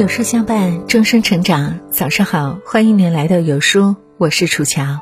[0.00, 1.78] 有书相伴，终生成长。
[1.90, 4.98] 早上好，欢迎您来到有书，我是楚乔。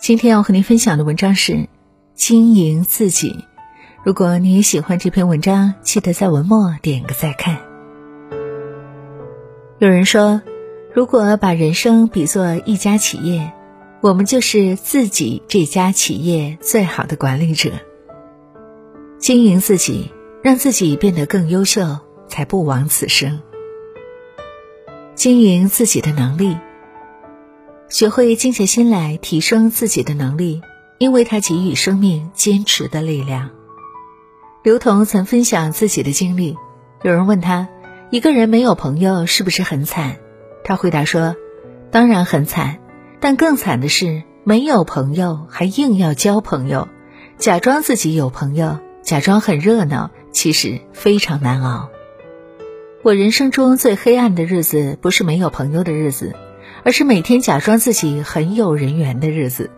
[0.00, 1.68] 今天要和您分享的文章是
[2.14, 3.44] 经营自己。
[4.04, 7.58] 如果你也喜欢这篇文章，记得在文末点个再看。
[9.80, 10.42] 有人说，
[10.94, 13.52] 如果把人生比作一家企业，
[14.00, 17.72] 我们就是自己这家企业最好的管理者。
[19.18, 23.40] 经营自己，让自己变得更优秀，才不枉此生。
[25.18, 26.56] 经营自己的能力，
[27.88, 30.62] 学会静下心来提升自己的能力，
[30.98, 33.50] 因为它给予生命坚持的力量。
[34.62, 36.56] 刘同曾分享自己的经历，
[37.02, 37.68] 有人问他
[38.10, 40.18] ：“一个人没有朋友是不是很惨？”
[40.62, 41.34] 他回答说
[41.90, 42.78] ：“当然很惨，
[43.18, 46.86] 但更惨的是没有朋友还硬要交朋友，
[47.38, 51.88] 假装自己有朋友，假装很热闹，其实非常难熬。”
[53.08, 56.34] 我人生中最黑暗的日子，不是没有朋友的日子，
[56.84, 59.70] 而是每天假装自己很有人缘的日子。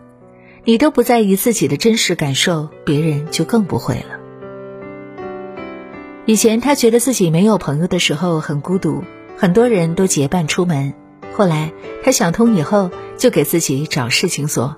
[0.65, 4.19] 你都不在意自己的真实感受，别人就更不会了。
[6.25, 9.01] 以前他觉得自己没有朋友的时候很孤独，
[9.37, 10.93] 很多人都结伴出门。
[11.31, 11.71] 后来
[12.03, 14.75] 他想通以后，就给自己找事情做。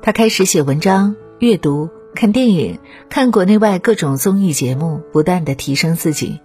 [0.00, 2.78] 他开始写文章、阅读、看电影、
[3.10, 6.40] 看国内外各种综艺节目，不断的提升自己。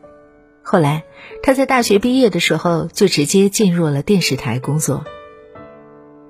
[0.63, 1.03] 后来，
[1.43, 5.03] 他在大学毕业的时候就直接进入了电视台工作。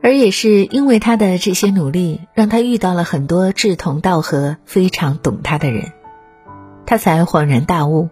[0.02, 5.92] 而也是因为他的这些努力，让他遇到了很多志同道合、非常懂他的人，
[6.88, 8.10] 他才恍然大悟：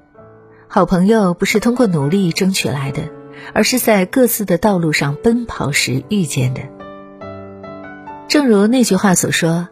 [0.67, 3.09] 好朋友不是通过努力争取来的，
[3.53, 6.61] 而是在各自的道路上奔跑时遇见的。
[8.27, 9.69] 正如那句话所说：“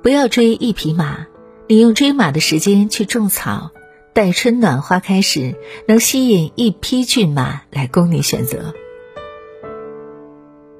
[0.00, 1.26] 不要追一匹马，
[1.66, 3.72] 你用追马的时间去种草。”
[4.12, 5.56] 待春暖花开时，
[5.86, 8.74] 能吸引一匹骏马来供你选择。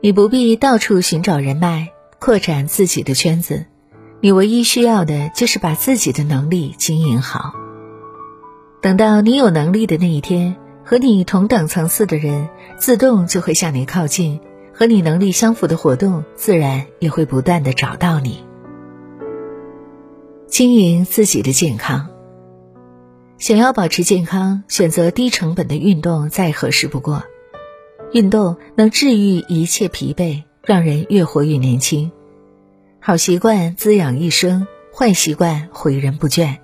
[0.00, 3.66] 你不必到处寻找人脉，扩展自己的圈子。
[4.20, 7.52] 你唯一需要的就是把自己的能力经营好。
[8.82, 14.40] 等到你有能力的那一天，和你同等层次的人自动就会向你靠近，
[14.74, 18.44] 和你能力相符的活动自然也会不断的找到你。
[20.48, 22.08] 经营自己的健康。
[23.38, 27.22] 想要保持健康，选择低成本的运动再合适不过。
[28.12, 32.10] 运动能治愈一切疲惫，让人越活越年轻。
[32.98, 36.56] 好习惯滋养一生，坏习惯毁人不倦。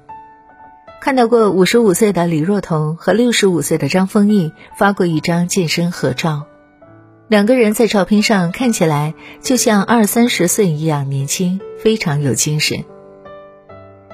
[1.01, 6.47] 看到过五十五岁的李若彤和六十五岁的张丰毅发过一张健身合照，
[7.29, 12.85] 两个人在照片上看起来就像二三十岁一样年轻，非常有精神。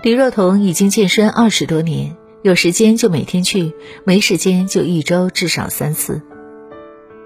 [0.03, 2.19] 李若彤已经健身二十多年。
[2.43, 3.75] 有时间就每天去，
[4.05, 6.23] 没时间就一周至少三次。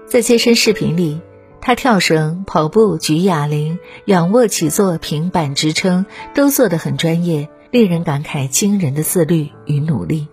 [0.05, 1.21] 在健身视频里，
[1.61, 10.27] 他跳绳、跑步、举哑铃、仰卧起坐、平板支撑都做得很专业，令人感慨惊人的自律与努力。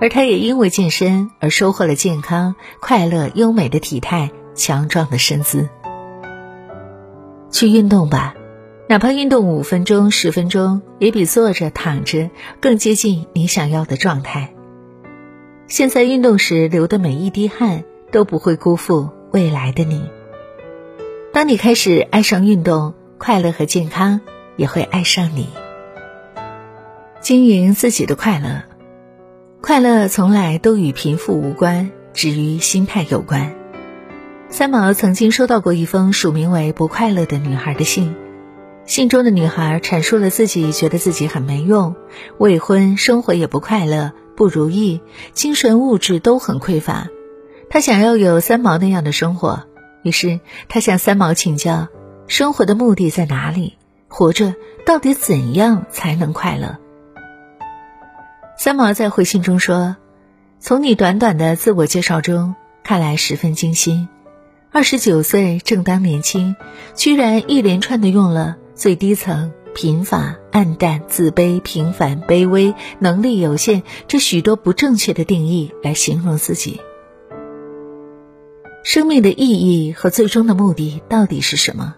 [0.00, 5.68] 而他也因为健身而收获了健康、快乐、优美的体态、强壮的身姿。
[7.50, 8.34] 去运动吧。
[8.90, 12.28] 哪怕运动五分钟、十分钟，也比坐着躺着
[12.60, 14.52] 更接近你想要的状态。
[15.68, 20.10] 现在运动时流的每一滴汗，都不会辜负未来的你。
[21.32, 24.22] 当你开始爱上运动，快乐和健康
[24.56, 25.50] 也会爱上你。
[27.20, 28.64] 经营自己的快乐，
[29.60, 33.54] 快乐从来都与贫富无关，只与心态有关。
[34.48, 38.16] 三毛曾经收到过一封署名为“不快乐的女孩”的信。
[38.90, 41.94] 信中的女孩阐述了自己觉得自己很没用，
[42.38, 45.00] 未婚，生活也不快乐，不如意，
[45.32, 47.06] 精神物质都很匮乏。
[47.68, 49.62] 她想要有三毛那样的生活，
[50.02, 51.86] 于是她向三毛请教：
[52.26, 53.78] 生活的目的在哪里？
[54.08, 56.76] 活着到底怎样才能快乐？
[58.58, 59.94] 三毛在回信中说
[60.58, 64.08] ：“从你短短的自我介绍中看来，十分精心。
[64.72, 66.56] 二十九岁正当年轻，
[66.96, 76.80] 居然一连串的用了。”最低层、贫乏、暗淡、自卑、平凡、卑微、能力有限，这许多不正确的定义来形容自己。
[78.82, 81.96] 生命的意义和最终的目的到底是什么？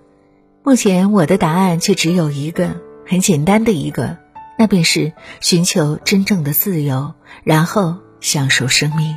[0.65, 4.19] 目前我的答案却只有一个，很简单的一个，
[4.59, 7.15] 那便是寻求真正的自由，
[7.45, 9.17] 然后享受生命。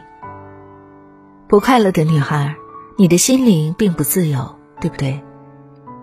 [1.48, 2.58] 不快乐的女孩，
[2.96, 5.20] 你的心灵并不自由，对不对？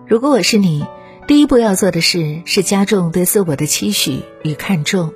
[0.05, 0.85] 如果我是你。
[1.25, 5.13] 第一步要做的事是加重对自我的期许与看重，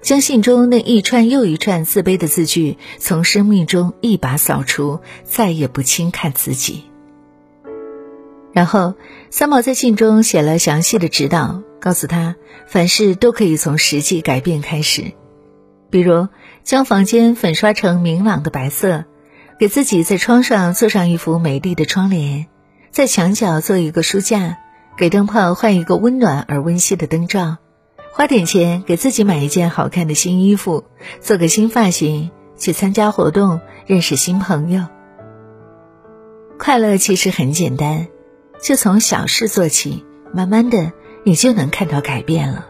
[0.00, 6.84] 将信中那一串又一串自卑的字句从生命中一把扫除，再也不轻看自己。
[8.52, 8.94] 然后，
[9.30, 12.36] 三毛在信中写了详细的指导，告诉他
[12.68, 15.12] 凡事都可以从实际改变开始，
[15.90, 16.28] 比如
[16.62, 19.06] 将房间粉刷成明朗的白色，
[19.58, 22.46] 给自己在窗上做上一幅美丽的窗帘，
[22.92, 24.56] 在墙角做一个书架，
[24.98, 27.58] 给灯泡换一个温暖而温馨的灯罩。
[28.12, 30.82] 花点钱给自己买一件好看的新衣服，
[31.20, 34.86] 做个新发型，去参加活动，认识新朋友。
[36.58, 38.08] 快乐其实很简单，
[38.60, 40.04] 就从小事做起，
[40.34, 40.92] 慢慢的
[41.24, 42.66] 你就能看到改变了。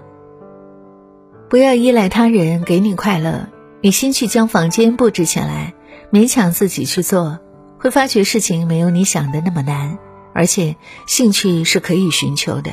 [1.49, 3.49] 不要依赖他人给你快乐，
[3.81, 5.73] 你先去将房间布置起来，
[6.13, 7.39] 勉强自己去做，
[7.79, 9.97] 会发觉事情没有你想的那么难，
[10.39, 10.77] 而且
[11.09, 12.71] 兴趣是可以寻求的。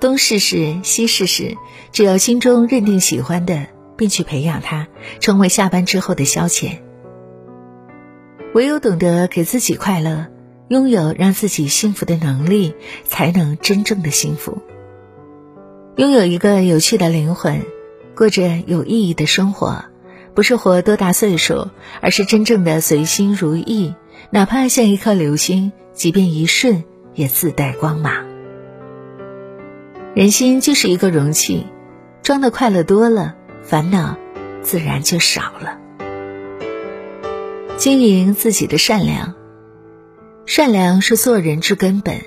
[0.00, 1.56] 东试试，西试试，
[1.92, 4.88] 只要心中认定喜欢的，便去培养它，
[5.20, 6.78] 成为下班之后的消遣。
[8.52, 10.26] 唯有懂得给自己快乐，
[10.66, 12.74] 拥有让自己幸福的能力，
[13.04, 14.60] 才能真正的幸福。
[15.94, 17.62] 拥有一个有趣的灵魂，
[18.16, 19.84] 过着有意义的生活，
[20.34, 21.68] 不是活多大岁数，
[22.00, 23.94] 而是真正的随心如意。
[24.30, 26.82] 哪怕像一颗流星，即便一瞬，
[27.14, 28.26] 也自带光芒。
[30.14, 31.66] 人心就是一个容器，
[32.22, 34.16] 装的快乐多了，烦恼
[34.62, 35.78] 自然就少了。
[37.76, 39.34] 经营自己的善良，
[40.46, 42.20] 善良是做人之根本。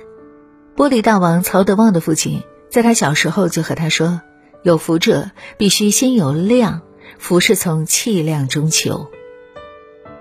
[0.76, 4.22] 玻璃大王曹德旺的父亲在他小时候就和他说
[4.62, 6.82] ：“有福者必须先有量，
[7.18, 9.08] 福是从气量中求。”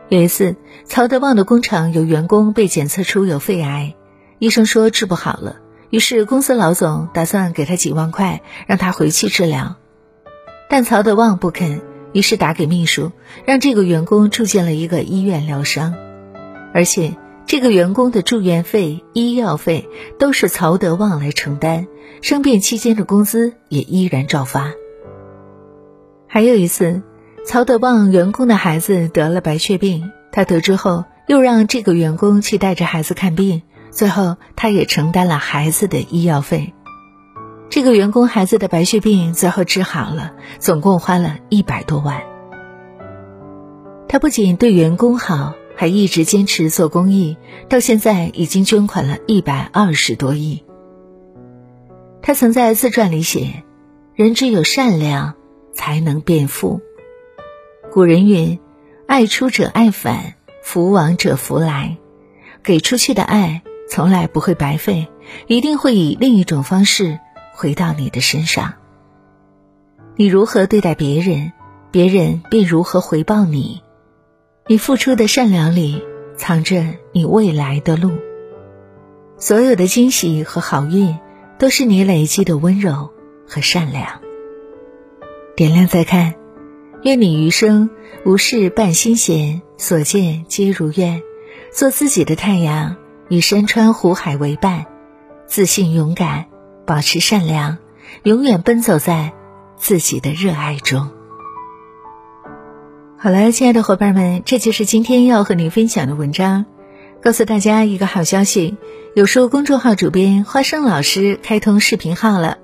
[0.09, 0.55] 有一次，
[0.85, 3.97] 曹德旺的工厂有员工被检测出有肺癌，
[4.39, 5.57] 医生说治不好了。
[5.91, 9.77] 于是，公司老总打算给他几万块，让他回去治疗，
[10.69, 11.81] 但曹德旺不肯。
[12.13, 13.13] 于是打给秘书，
[13.45, 15.95] 让这个员工住进了一个医院疗伤，
[16.73, 19.87] 而且这个员工的住院费、医药费
[20.19, 21.87] 都是曹德旺来承担，
[22.23, 24.73] 生病期间的工资也依然照发。
[26.27, 27.03] 还有一次，
[27.45, 33.61] 曹德旺员工的孩子得了白血病，他得知后又让这个员工去带着孩子看病。
[33.97, 36.75] 最后，他也承担了孩子的医药费。
[37.71, 42.23] 这个员工孩子的白血病最后治好了，总共花了一百多万。
[44.07, 47.39] 他不仅对员工好，还一直坚持做公益，
[47.71, 50.63] 到现在已经捐款了一百二十多亿。
[52.21, 53.65] 他曾在自传里写
[54.15, 55.37] ：“人只有善良，
[55.73, 56.83] 才能变富。”
[57.91, 58.61] 古人云
[59.09, 61.97] ：“爱出者爱返，福往者福来。”
[62.63, 63.63] 给出去的爱。
[63.89, 65.09] 从来不会白费，
[65.47, 67.19] 一定会以另一种方式
[67.55, 68.75] 回到你的身上。
[70.17, 71.53] 你如何对待别人，
[71.91, 73.83] 别人便如何回报你。
[74.67, 76.03] 你付出的善良里，
[76.37, 78.13] 藏着你未来的路。
[79.39, 81.17] 所有的惊喜和好运，
[81.59, 83.11] 都是你累积的温柔
[83.47, 84.21] 和善良。
[85.55, 86.35] 点亮再看，
[87.03, 87.91] 愿你余生
[88.25, 91.23] 无事伴心闲，所见皆如愿，
[91.73, 92.97] 做自己的太阳。
[93.29, 94.87] 与山川湖海为伴，
[95.47, 96.47] 自信勇敢，
[96.87, 97.79] 保持善良，
[98.23, 99.33] 永远奔走在
[99.77, 101.11] 自己的热爱中。
[103.19, 106.67] 好了，亲爱的伙伴们，这就是今天要和您分享的文章。
[107.21, 108.77] 告诉大家一个好消息：
[109.17, 112.59] 有书公众号主编花生老师开通视频号了，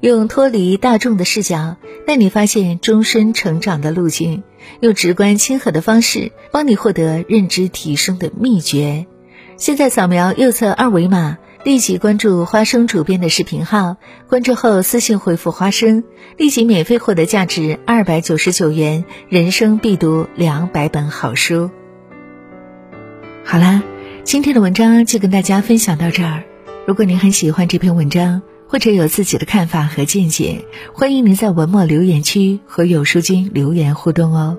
[0.00, 4.42] 用脱离大众的视角带你发现终身成长的路径，
[4.80, 9.06] 用直观亲和的方式帮你获得认知提升的秘诀。
[9.58, 13.96] 现在扫描右侧二维码，立即关注花生主编的视频号。
[14.28, 16.04] 关注后私信回复“花生”，
[16.38, 21.70] 立即免费获得价值二百九十九元人生必读两百本好书。
[23.44, 23.82] 好啦，
[24.22, 26.44] 今天的文章就跟大家分享到这儿。
[26.86, 34.56] 如果您很喜欢这篇文章，或者有自己的看法和见解，欢迎您在文末留言区和有书君留言互动哦。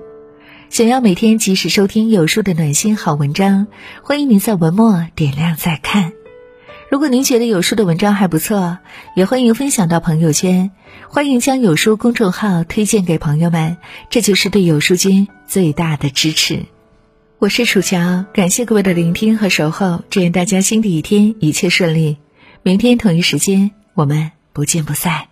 [0.70, 3.66] 想要每天及时收听有书的暖心好文章，
[4.04, 6.12] 欢迎您在文末点亮再看。
[6.88, 8.78] 如果您觉得有书的文章还不错，
[9.16, 10.70] 也欢迎分享到朋友圈，
[11.08, 13.78] 欢迎将有书公众号推荐给朋友们，
[14.10, 16.66] 这就是对有书君最大的支持。
[17.40, 22.18] 我是楚乔，感谢各位的聆听和守候，祝愿大家新的一天一切顺利。
[22.62, 25.29] 明天同一时间，我们不见不散。